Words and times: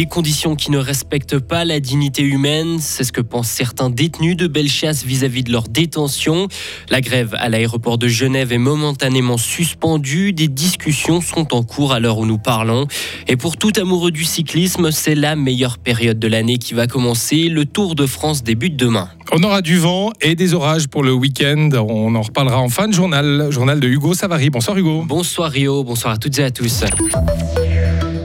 Des 0.00 0.06
conditions 0.06 0.56
qui 0.56 0.70
ne 0.70 0.78
respectent 0.78 1.38
pas 1.38 1.66
la 1.66 1.78
dignité 1.78 2.22
humaine, 2.22 2.78
c'est 2.80 3.04
ce 3.04 3.12
que 3.12 3.20
pensent 3.20 3.50
certains 3.50 3.90
détenus 3.90 4.34
de 4.34 4.46
Bellechasse 4.46 5.04
vis-à-vis 5.04 5.44
de 5.44 5.52
leur 5.52 5.64
détention. 5.64 6.48
La 6.88 7.02
grève 7.02 7.36
à 7.38 7.50
l'aéroport 7.50 7.98
de 7.98 8.08
Genève 8.08 8.50
est 8.50 8.56
momentanément 8.56 9.36
suspendue. 9.36 10.32
Des 10.32 10.48
discussions 10.48 11.20
sont 11.20 11.54
en 11.54 11.62
cours 11.62 11.92
à 11.92 12.00
l'heure 12.00 12.16
où 12.16 12.24
nous 12.24 12.38
parlons. 12.38 12.86
Et 13.28 13.36
pour 13.36 13.58
tout 13.58 13.72
amoureux 13.76 14.10
du 14.10 14.24
cyclisme, 14.24 14.90
c'est 14.90 15.14
la 15.14 15.36
meilleure 15.36 15.76
période 15.76 16.18
de 16.18 16.28
l'année 16.28 16.56
qui 16.56 16.72
va 16.72 16.86
commencer. 16.86 17.50
Le 17.50 17.66
Tour 17.66 17.94
de 17.94 18.06
France 18.06 18.42
débute 18.42 18.76
demain. 18.76 19.10
On 19.32 19.42
aura 19.42 19.60
du 19.60 19.76
vent 19.76 20.12
et 20.22 20.34
des 20.34 20.54
orages 20.54 20.88
pour 20.88 21.02
le 21.02 21.12
week-end. 21.12 21.68
On 21.74 22.14
en 22.14 22.22
reparlera 22.22 22.58
en 22.58 22.70
fin 22.70 22.88
de 22.88 22.94
journal. 22.94 23.48
Journal 23.50 23.78
de 23.78 23.86
Hugo 23.86 24.14
Savary. 24.14 24.48
Bonsoir 24.48 24.78
Hugo. 24.78 25.04
Bonsoir 25.06 25.50
Rio, 25.50 25.84
bonsoir 25.84 26.14
à 26.14 26.16
toutes 26.16 26.38
et 26.38 26.44
à 26.44 26.50
tous. 26.50 26.84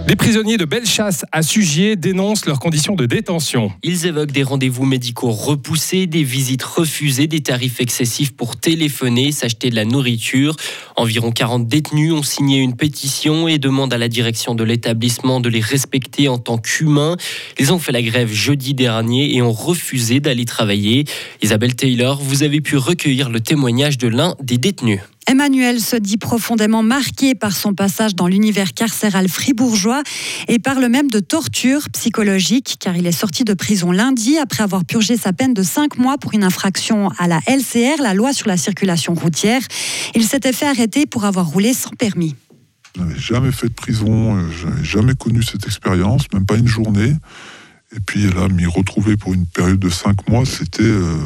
Les 0.07 0.15
prisonniers 0.15 0.57
de 0.57 0.65
Bellechasse 0.65 1.25
à 1.31 1.41
Sugier 1.41 1.95
dénoncent 1.95 2.45
leurs 2.45 2.59
conditions 2.59 2.93
de 2.93 3.07
détention. 3.07 3.71
Ils 3.81 4.05
évoquent 4.05 4.31
des 4.31 4.43
rendez-vous 4.43 4.85
médicaux 4.85 5.31
repoussés, 5.31 6.05
des 6.05 6.23
visites 6.23 6.61
refusées, 6.61 7.25
des 7.25 7.41
tarifs 7.41 7.81
excessifs 7.81 8.31
pour 8.31 8.55
téléphoner, 8.55 9.31
s'acheter 9.31 9.71
de 9.71 9.75
la 9.75 9.83
nourriture. 9.83 10.57
Environ 10.95 11.31
40 11.31 11.67
détenus 11.67 12.13
ont 12.13 12.21
signé 12.21 12.59
une 12.59 12.75
pétition 12.75 13.47
et 13.47 13.57
demandent 13.57 13.93
à 13.93 13.97
la 13.97 14.07
direction 14.07 14.53
de 14.53 14.63
l'établissement 14.63 15.39
de 15.39 15.49
les 15.49 15.59
respecter 15.59 16.27
en 16.27 16.37
tant 16.37 16.59
qu'humains. 16.59 17.17
Ils 17.57 17.73
ont 17.73 17.79
fait 17.79 17.91
la 17.91 18.03
grève 18.03 18.31
jeudi 18.31 18.75
dernier 18.75 19.35
et 19.35 19.41
ont 19.41 19.53
refusé 19.53 20.19
d'aller 20.19 20.45
travailler. 20.45 21.05
Isabelle 21.41 21.75
Taylor, 21.75 22.21
vous 22.21 22.43
avez 22.43 22.61
pu 22.61 22.77
recueillir 22.77 23.31
le 23.31 23.39
témoignage 23.39 23.97
de 23.97 24.07
l'un 24.07 24.35
des 24.39 24.59
détenus. 24.59 25.01
Emmanuel 25.27 25.79
se 25.79 25.95
dit 25.95 26.17
profondément 26.17 26.83
marqué 26.83 27.33
par 27.33 27.55
son 27.55 27.73
passage 27.73 28.13
dans 28.13 28.27
l'univers 28.27 28.73
carcéral 28.73 29.27
fribourgeois 29.27 30.03
et 30.47 30.59
parle 30.59 30.87
même 30.87 31.09
de 31.09 31.19
torture 31.19 31.89
psychologique 31.89 32.77
car 32.79 32.95
il 32.95 33.07
est 33.07 33.11
sorti 33.11 33.43
de 33.43 33.55
prison 33.55 33.91
lundi 33.91 34.37
après 34.37 34.61
avoir 34.61 34.85
purgé 34.85 35.17
sa 35.17 35.33
peine 35.33 35.55
de 35.55 35.63
5 35.63 35.97
mois 35.97 36.19
pour 36.19 36.33
une 36.35 36.43
infraction 36.43 37.09
à 37.17 37.27
la 37.27 37.39
LCR, 37.47 38.01
la 38.01 38.13
loi 38.13 38.33
sur 38.33 38.47
la 38.47 38.57
circulation 38.57 39.15
routière. 39.15 39.61
Il 40.13 40.23
s'était 40.23 40.53
fait 40.53 40.67
arrêter 40.67 41.07
pour 41.07 41.25
avoir 41.25 41.47
roulé 41.47 41.73
sans 41.73 41.89
permis. 41.91 42.35
Je 42.95 43.01
n'avais 43.01 43.19
jamais 43.19 43.51
fait 43.51 43.67
de 43.67 43.73
prison, 43.73 44.37
euh, 44.37 44.51
je 44.51 44.67
n'avais 44.67 44.83
jamais 44.83 45.15
connu 45.15 45.41
cette 45.41 45.65
expérience, 45.65 46.31
même 46.33 46.45
pas 46.45 46.55
une 46.55 46.67
journée. 46.67 47.13
Et 47.95 47.99
puis 47.99 48.29
là, 48.29 48.47
m'y 48.47 48.65
retrouver 48.65 49.17
pour 49.17 49.33
une 49.33 49.45
période 49.45 49.79
de 49.79 49.89
5 49.89 50.29
mois, 50.29 50.45
c'était... 50.45 50.83
Euh, 50.83 51.17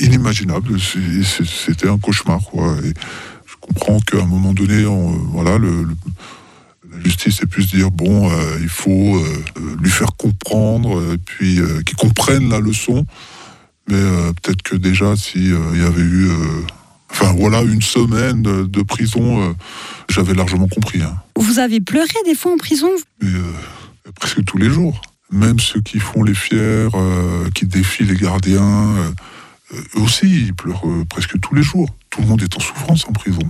inimaginable. 0.00 0.78
C'était 0.80 1.88
un 1.88 1.98
cauchemar. 1.98 2.40
Quoi. 2.40 2.76
Et 2.84 2.92
je 3.46 3.54
comprends 3.60 4.00
qu'à 4.00 4.18
un 4.18 4.26
moment 4.26 4.52
donné, 4.52 4.84
voilà, 5.32 5.58
le, 5.58 5.86
la 6.96 7.02
justice 7.02 7.42
ait 7.42 7.46
pu 7.46 7.62
se 7.62 7.76
dire 7.76 7.90
bon, 7.90 8.30
euh, 8.30 8.58
il 8.60 8.68
faut 8.68 9.16
euh, 9.16 9.76
lui 9.80 9.90
faire 9.90 10.16
comprendre, 10.16 11.14
et 11.14 11.18
puis 11.18 11.60
euh, 11.60 11.82
qu'il 11.82 11.96
comprenne 11.96 12.48
la 12.48 12.60
leçon. 12.60 13.06
Mais 13.88 14.02
peut-être 14.42 14.62
que 14.62 14.74
déjà, 14.74 15.14
s'il 15.14 15.50
y 15.50 15.84
avait 15.84 16.02
eu, 16.02 16.28
enfin 17.08 17.32
voilà, 17.34 17.62
une 17.62 17.82
semaine 17.82 18.42
de, 18.42 18.82
prison, 18.82 19.54
j'avais 20.08 20.34
largement 20.34 20.66
compris. 20.66 21.02
Hein. 21.02 21.14
Vous 21.38 21.60
avez 21.60 21.80
pleuré 21.80 22.08
des 22.24 22.34
fois 22.34 22.52
en 22.52 22.56
prison 22.56 22.88
Presque 24.16 24.44
tous 24.44 24.58
les 24.58 24.70
jours. 24.70 25.00
Même 25.30 25.60
ceux 25.60 25.80
qui 25.82 26.00
font 26.00 26.24
les 26.24 26.34
fiers, 26.34 26.88
qui 27.54 27.66
défient 27.66 28.06
les 28.06 28.16
gardiens 28.16 28.96
eux 29.72 30.00
aussi, 30.00 30.46
ils 30.46 30.54
pleurent 30.54 30.88
euh, 30.88 31.04
presque 31.04 31.38
tous 31.40 31.54
les 31.54 31.62
jours. 31.62 31.88
Tout 32.10 32.20
le 32.22 32.28
monde 32.28 32.42
est 32.42 32.56
en 32.56 32.60
souffrance 32.60 33.06
en 33.06 33.12
prison. 33.12 33.42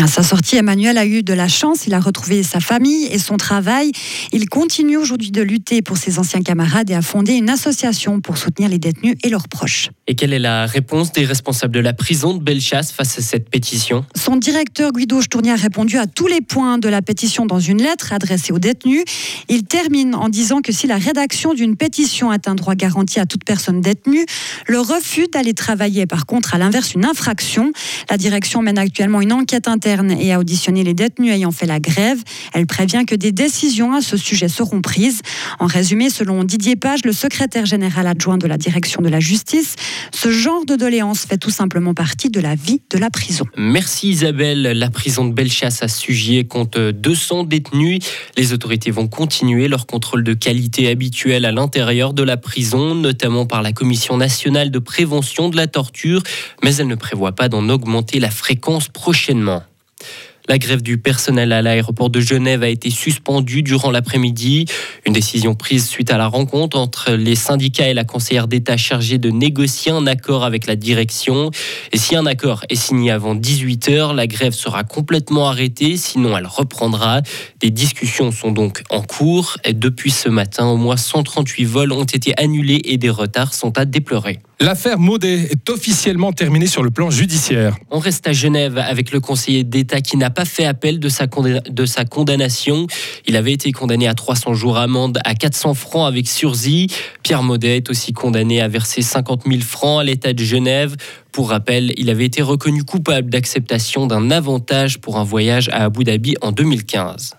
À 0.00 0.06
sa 0.06 0.22
sortie, 0.22 0.56
Emmanuel 0.56 0.96
a 0.96 1.04
eu 1.04 1.24
de 1.24 1.32
la 1.32 1.48
chance. 1.48 1.86
Il 1.88 1.92
a 1.92 1.98
retrouvé 1.98 2.44
sa 2.44 2.60
famille 2.60 3.06
et 3.06 3.18
son 3.18 3.36
travail. 3.36 3.90
Il 4.32 4.48
continue 4.48 4.96
aujourd'hui 4.96 5.32
de 5.32 5.42
lutter 5.42 5.82
pour 5.82 5.96
ses 5.96 6.20
anciens 6.20 6.42
camarades 6.42 6.88
et 6.88 6.94
a 6.94 7.02
fondé 7.02 7.32
une 7.32 7.50
association 7.50 8.20
pour 8.20 8.38
soutenir 8.38 8.68
les 8.68 8.78
détenus 8.78 9.16
et 9.24 9.28
leurs 9.28 9.48
proches. 9.48 9.90
Et 10.06 10.14
quelle 10.14 10.32
est 10.32 10.38
la 10.38 10.66
réponse 10.66 11.12
des 11.12 11.24
responsables 11.24 11.74
de 11.74 11.80
la 11.80 11.94
prison 11.94 12.32
de 12.32 12.42
Bellechasse 12.42 12.92
face 12.92 13.18
à 13.18 13.22
cette 13.22 13.50
pétition? 13.50 14.06
Son 14.14 14.36
directeur 14.36 14.92
Guido 14.92 15.20
Stournier 15.20 15.50
a 15.52 15.56
répondu 15.56 15.98
à 15.98 16.06
tous 16.06 16.28
les 16.28 16.42
points 16.42 16.78
de 16.78 16.88
la 16.88 17.02
pétition 17.02 17.44
dans 17.44 17.60
une 17.60 17.82
lettre 17.82 18.12
adressée 18.12 18.52
aux 18.52 18.60
détenus. 18.60 19.04
Il 19.48 19.64
termine 19.64 20.14
en 20.14 20.28
disant 20.28 20.60
que 20.62 20.70
si 20.70 20.86
la 20.86 20.96
rédaction 20.96 21.54
d'une 21.54 21.76
pétition 21.76 22.32
est 22.32 22.46
un 22.46 22.54
droit 22.54 22.76
garanti 22.76 23.18
à 23.18 23.26
toute 23.26 23.44
personne 23.44 23.80
détenue, 23.80 24.24
le 24.66 24.78
refus 24.80 25.26
d'aller 25.32 25.54
travailler 25.54 26.06
par 26.06 26.24
contre 26.24 26.54
à 26.54 26.58
l'inverse 26.58 26.94
une 26.94 27.04
infraction. 27.04 27.72
La 28.08 28.16
direction 28.16 28.62
mène 28.62 28.78
actuellement 28.78 29.20
une 29.20 29.32
enquête 29.32 29.66
interne 29.66 29.87
et 29.88 30.32
a 30.32 30.38
auditionné 30.38 30.84
les 30.84 30.94
détenus 30.94 31.32
ayant 31.32 31.50
fait 31.50 31.66
la 31.66 31.80
grève. 31.80 32.22
Elle 32.52 32.66
prévient 32.66 33.04
que 33.06 33.14
des 33.14 33.32
décisions 33.32 33.94
à 33.94 34.00
ce 34.00 34.16
sujet 34.16 34.48
seront 34.48 34.82
prises. 34.82 35.20
En 35.58 35.66
résumé, 35.66 36.10
selon 36.10 36.44
Didier 36.44 36.76
Page, 36.76 37.00
le 37.04 37.12
secrétaire 37.12 37.66
général 37.66 38.06
adjoint 38.06 38.38
de 38.38 38.46
la 38.46 38.58
direction 38.58 39.02
de 39.02 39.08
la 39.08 39.20
justice, 39.20 39.76
ce 40.12 40.30
genre 40.30 40.64
de 40.66 40.76
doléance 40.76 41.24
fait 41.24 41.38
tout 41.38 41.50
simplement 41.50 41.94
partie 41.94 42.30
de 42.30 42.40
la 42.40 42.54
vie 42.54 42.80
de 42.90 42.98
la 42.98 43.10
prison. 43.10 43.44
Merci 43.56 44.10
Isabelle. 44.10 44.62
La 44.62 44.90
prison 44.90 45.24
de 45.26 45.32
Bellechasse 45.32 45.82
à 45.82 45.88
Sugier 45.88 46.44
compte 46.44 46.78
200 46.78 47.44
détenus. 47.44 48.00
Les 48.36 48.52
autorités 48.52 48.90
vont 48.90 49.08
continuer 49.08 49.68
leur 49.68 49.86
contrôle 49.86 50.24
de 50.24 50.34
qualité 50.34 50.88
habituel 50.88 51.44
à 51.44 51.52
l'intérieur 51.52 52.12
de 52.12 52.22
la 52.22 52.36
prison, 52.36 52.94
notamment 52.94 53.46
par 53.46 53.62
la 53.62 53.72
Commission 53.72 54.16
nationale 54.16 54.70
de 54.70 54.78
prévention 54.78 55.48
de 55.48 55.56
la 55.56 55.66
torture, 55.66 56.22
mais 56.62 56.76
elle 56.76 56.88
ne 56.88 56.94
prévoit 56.94 57.32
pas 57.32 57.48
d'en 57.48 57.68
augmenter 57.68 58.20
la 58.20 58.30
fréquence 58.30 58.88
prochainement. 58.88 59.62
La 60.48 60.56
grève 60.56 60.80
du 60.80 60.96
personnel 60.96 61.52
à 61.52 61.60
l'aéroport 61.60 62.08
de 62.08 62.20
Genève 62.20 62.62
a 62.62 62.68
été 62.68 62.88
suspendue 62.88 63.62
durant 63.62 63.90
l'après-midi. 63.90 64.64
Une 65.04 65.12
décision 65.12 65.54
prise 65.54 65.86
suite 65.86 66.10
à 66.10 66.16
la 66.16 66.26
rencontre 66.26 66.78
entre 66.78 67.12
les 67.12 67.34
syndicats 67.34 67.90
et 67.90 67.92
la 67.92 68.04
conseillère 68.04 68.48
d'État 68.48 68.78
chargée 68.78 69.18
de 69.18 69.28
négocier 69.28 69.92
un 69.92 70.06
accord 70.06 70.44
avec 70.44 70.66
la 70.66 70.74
direction. 70.74 71.50
Et 71.92 71.98
si 71.98 72.16
un 72.16 72.24
accord 72.24 72.64
est 72.70 72.76
signé 72.76 73.10
avant 73.10 73.34
18h, 73.34 74.14
la 74.14 74.26
grève 74.26 74.54
sera 74.54 74.84
complètement 74.84 75.48
arrêtée, 75.48 75.98
sinon 75.98 76.34
elle 76.34 76.46
reprendra. 76.46 77.20
Des 77.60 77.70
discussions 77.70 78.32
sont 78.32 78.50
donc 78.50 78.82
en 78.88 79.02
cours. 79.02 79.58
Et 79.64 79.74
depuis 79.74 80.10
ce 80.10 80.30
matin, 80.30 80.66
au 80.66 80.78
moins 80.78 80.96
138 80.96 81.64
vols 81.66 81.92
ont 81.92 82.04
été 82.04 82.32
annulés 82.40 82.80
et 82.84 82.96
des 82.96 83.10
retards 83.10 83.52
sont 83.52 83.76
à 83.76 83.84
déplorer. 83.84 84.38
L'affaire 84.60 84.98
Maudet 84.98 85.50
est 85.52 85.70
officiellement 85.70 86.32
terminée 86.32 86.66
sur 86.66 86.82
le 86.82 86.90
plan 86.90 87.10
judiciaire. 87.10 87.76
On 87.92 88.00
reste 88.00 88.26
à 88.26 88.32
Genève 88.32 88.76
avec 88.76 89.12
le 89.12 89.20
conseiller 89.20 89.62
d'État 89.62 90.00
qui 90.00 90.16
n'a 90.16 90.30
pas 90.30 90.44
fait 90.44 90.64
appel 90.64 90.98
de 90.98 91.08
sa, 91.08 91.28
condamnation. 92.04 92.88
Il 93.28 93.36
avait 93.36 93.52
été 93.52 93.70
condamné 93.70 94.08
à 94.08 94.14
300 94.14 94.54
jours 94.54 94.76
amende 94.76 95.20
à 95.24 95.36
400 95.36 95.74
francs 95.74 96.08
avec 96.08 96.26
sursis. 96.26 96.88
Pierre 97.22 97.44
Maudet 97.44 97.76
est 97.76 97.88
aussi 97.88 98.12
condamné 98.12 98.60
à 98.60 98.66
verser 98.66 99.00
50 99.00 99.44
000 99.46 99.60
francs 99.60 100.00
à 100.00 100.04
l'État 100.04 100.32
de 100.32 100.42
Genève. 100.42 100.96
Pour 101.30 101.50
rappel, 101.50 101.92
il 101.96 102.10
avait 102.10 102.26
été 102.26 102.42
reconnu 102.42 102.82
coupable 102.82 103.30
d'acceptation 103.30 104.08
d'un 104.08 104.32
avantage 104.32 104.98
pour 104.98 105.18
un 105.18 105.24
voyage 105.24 105.68
à 105.68 105.84
Abu 105.84 106.02
Dhabi 106.02 106.34
en 106.40 106.50
2015. 106.50 107.36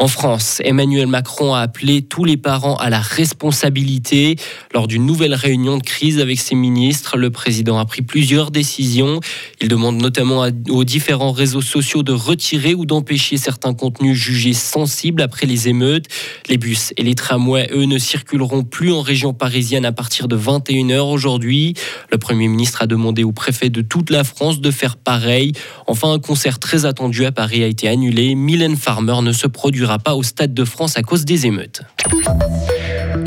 En 0.00 0.06
France, 0.06 0.62
Emmanuel 0.64 1.08
Macron 1.08 1.54
a 1.54 1.60
appelé 1.60 2.02
tous 2.02 2.24
les 2.24 2.36
parents 2.36 2.76
à 2.76 2.88
la 2.88 3.00
responsabilité. 3.00 4.36
Lors 4.72 4.86
d'une 4.86 5.04
nouvelle 5.04 5.34
réunion 5.34 5.76
de 5.76 5.82
crise 5.82 6.20
avec 6.20 6.38
ses 6.38 6.54
ministres, 6.54 7.16
le 7.16 7.30
président 7.30 7.80
a 7.80 7.84
pris 7.84 8.02
plusieurs 8.02 8.52
décisions. 8.52 9.18
Il 9.60 9.66
demande 9.66 10.00
notamment 10.00 10.46
aux 10.68 10.84
différents 10.84 11.32
réseaux 11.32 11.62
sociaux 11.62 12.04
de 12.04 12.12
retirer 12.12 12.74
ou 12.74 12.86
d'empêcher 12.86 13.38
certains 13.38 13.74
contenus 13.74 14.16
jugés 14.16 14.52
sensibles 14.52 15.20
après 15.20 15.46
les 15.46 15.66
émeutes. 15.66 16.06
Les 16.48 16.58
bus 16.58 16.92
et 16.96 17.02
les 17.02 17.16
tramways, 17.16 17.68
eux, 17.72 17.86
ne 17.86 17.98
circuleront 17.98 18.62
plus 18.62 18.92
en 18.92 19.00
région 19.00 19.34
parisienne 19.34 19.84
à 19.84 19.90
partir 19.90 20.28
de 20.28 20.36
21h 20.36 21.00
aujourd'hui. 21.00 21.74
Le 22.12 22.18
Premier 22.18 22.46
ministre 22.46 22.82
a 22.82 22.86
demandé 22.86 23.24
au 23.24 23.32
préfet 23.32 23.68
de 23.68 23.82
toute 23.82 24.10
la 24.10 24.22
France 24.22 24.60
de 24.60 24.70
faire 24.70 24.96
pareil. 24.96 25.54
Enfin, 25.88 26.12
un 26.12 26.20
concert 26.20 26.60
très 26.60 26.84
attendu 26.84 27.24
à 27.24 27.32
Paris 27.32 27.64
a 27.64 27.66
été 27.66 27.88
annulé. 27.88 28.36
Mylène 28.36 28.76
Farmer 28.76 29.16
ne 29.22 29.32
se 29.32 29.48
produira 29.48 29.87
pas 29.96 30.14
au 30.14 30.22
Stade 30.22 30.52
de 30.52 30.64
France 30.66 30.98
à 30.98 31.02
cause 31.02 31.24
des 31.24 31.46
émeutes. 31.46 31.80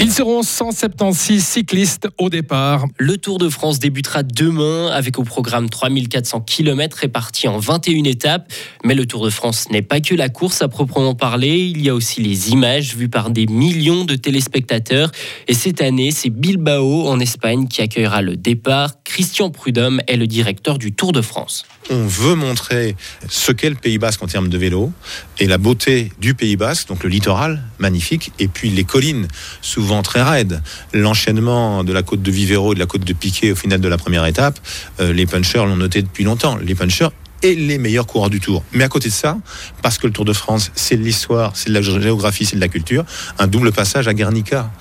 Ils 0.04 0.12
seront 0.12 0.42
176 0.42 1.46
cyclistes 1.46 2.08
au 2.18 2.32
départ. 2.32 2.86
Le 2.98 3.18
Tour 3.18 3.38
de 3.38 3.50
France 3.50 3.78
débutera 3.78 4.24
demain 4.24 4.88
avec 4.88 5.20
au 5.20 5.24
programme 5.24 5.70
3400 5.70 6.42
km 6.42 6.98
répartis 6.98 7.48
en 7.48 7.60
21 7.60 8.06
étapes. 8.06 8.52
Mais 8.84 8.96
le 8.96 9.06
Tour 9.06 9.24
de 9.24 9.30
France 9.30 9.70
n'est 9.70 9.84
pas 9.84 10.00
que 10.00 10.16
la 10.16 10.30
course 10.30 10.64
à 10.64 10.70
proprement 10.70 11.14
parler, 11.14 11.56
il 11.68 11.84
y 11.84 11.90
a 11.90 11.94
aussi 11.94 12.20
les 12.20 12.50
images 12.50 12.96
vues 12.96 13.10
par 13.10 13.30
des 13.30 13.46
millions 13.46 14.04
de 14.04 14.16
téléspectateurs. 14.16 15.12
Et 15.48 15.54
cette 15.54 15.82
année, 15.82 16.10
c'est 16.10 16.32
Bilbao 16.32 17.08
en 17.08 17.20
Espagne 17.20 17.68
qui 17.68 17.84
accueillera 17.84 18.24
le 18.24 18.36
départ. 18.36 19.04
Christian 19.04 19.52
Prudhomme 19.52 20.02
est 20.08 20.18
le 20.18 20.26
directeur 20.26 20.80
du 20.80 20.94
Tour 20.94 21.12
de 21.12 21.22
France. 21.22 21.64
On 21.92 22.08
veut 22.08 22.36
montrer 22.36 22.96
ce 23.30 23.52
qu'est 23.52 23.70
le 23.70 23.76
Pays 23.76 23.98
Basque 23.98 24.24
en 24.24 24.28
termes 24.28 24.50
de 24.50 24.58
vélo 24.58 24.92
et 25.40 25.46
la 25.46 25.58
beauté 25.58 26.12
du 26.20 26.34
Pays 26.34 26.56
Basque, 26.56 26.88
donc 26.88 27.04
le 27.04 27.10
littoral 27.10 27.62
magnifique, 27.80 28.32
et 28.40 28.48
puis 28.48 28.70
les 28.70 28.84
collines 28.84 29.28
souvent 29.62 29.91
très 30.02 30.22
raides. 30.22 30.62
L'enchaînement 30.94 31.84
de 31.84 31.92
la 31.92 32.04
côte 32.04 32.22
de 32.22 32.32
Vivero 32.32 32.72
et 32.72 32.76
de 32.76 32.80
la 32.80 32.86
côte 32.86 33.04
de 33.04 33.14
Piquet 33.14 33.52
au 33.52 33.56
final 33.56 33.82
de 33.82 33.88
la 33.88 33.98
première 33.98 34.26
étape, 34.26 34.60
euh, 35.02 35.12
les 35.12 35.26
punchers 35.26 35.66
l'ont 35.66 35.76
noté 35.76 36.02
depuis 36.02 36.24
longtemps. 36.24 36.58
Les 36.58 36.76
punchers 36.76 37.10
et 37.44 37.56
les 37.56 37.78
meilleurs 37.78 38.06
coureurs 38.06 38.30
du 38.30 38.40
Tour. 38.40 38.64
Mais 38.74 38.84
à 38.84 38.88
côté 38.88 39.10
de 39.10 39.14
ça, 39.14 39.38
parce 39.82 39.98
que 39.98 40.08
le 40.08 40.14
Tour 40.14 40.26
de 40.26 40.34
France, 40.34 40.72
c'est 40.76 40.96
de 40.96 41.02
l'histoire, 41.02 41.52
c'est 41.56 41.70
de 41.70 41.74
la 41.74 41.82
géographie, 41.82 42.46
c'est 42.46 42.56
de 42.56 42.62
la 42.62 42.68
culture, 42.68 43.04
un 43.40 43.48
double 43.48 43.72
passage 43.72 44.08
à 44.08 44.14
Guernica, 44.14 44.72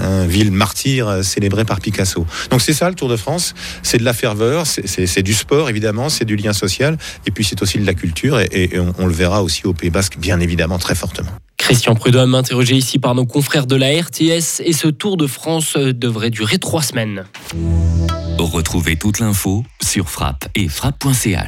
une 0.00 0.26
ville 0.26 0.52
martyre 0.52 1.24
célébrée 1.24 1.64
par 1.64 1.80
Picasso. 1.80 2.26
Donc 2.50 2.60
c'est 2.60 2.72
ça 2.72 2.88
le 2.88 2.94
Tour 2.94 3.08
de 3.08 3.16
France, 3.16 3.54
c'est 3.82 3.98
de 3.98 4.04
la 4.04 4.12
ferveur, 4.12 4.64
c'est 4.66 5.22
du 5.22 5.34
sport 5.34 5.68
évidemment, 5.68 6.08
c'est 6.08 6.24
du 6.24 6.36
lien 6.36 6.52
social, 6.52 6.96
et 7.26 7.30
puis 7.30 7.44
c'est 7.44 7.60
aussi 7.62 7.78
de 7.78 7.86
la 7.86 7.94
culture, 7.94 8.38
et, 8.40 8.70
on 8.98 9.06
le 9.06 9.12
verra 9.12 9.42
aussi 9.42 9.66
au 9.66 9.72
Pays 9.72 9.90
Basque, 9.90 10.16
bien 10.18 10.40
évidemment, 10.40 10.78
très 10.78 10.94
fortement. 10.94 11.30
Christian 11.74 11.96
Prudhomme, 11.96 12.36
interrogé 12.36 12.76
ici 12.76 13.00
par 13.00 13.16
nos 13.16 13.26
confrères 13.26 13.66
de 13.66 13.74
la 13.74 13.88
RTS, 13.88 14.60
et 14.60 14.72
ce 14.72 14.86
Tour 14.86 15.16
de 15.16 15.26
France 15.26 15.76
devrait 15.76 16.30
durer 16.30 16.58
trois 16.58 16.82
semaines. 16.82 17.24
Retrouvez 18.38 18.94
toute 18.94 19.18
l'info 19.18 19.64
sur 19.82 20.08
frappe 20.08 20.46
et 20.54 20.68
frappe.ch. 20.68 21.42